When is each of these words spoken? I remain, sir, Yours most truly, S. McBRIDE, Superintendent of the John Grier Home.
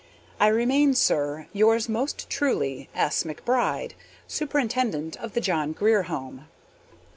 I 0.39 0.47
remain, 0.47 0.95
sir, 0.95 1.45
Yours 1.53 1.87
most 1.87 2.27
truly, 2.27 2.89
S. 2.95 3.21
McBRIDE, 3.21 3.91
Superintendent 4.27 5.15
of 5.17 5.33
the 5.33 5.41
John 5.41 5.73
Grier 5.73 6.01
Home. 6.09 6.47